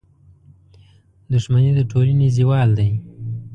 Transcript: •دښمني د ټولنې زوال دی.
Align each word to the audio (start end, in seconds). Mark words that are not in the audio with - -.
•دښمني 1.31 1.71
د 1.77 1.79
ټولنې 1.91 2.27
زوال 2.37 2.69
دی. 2.79 2.89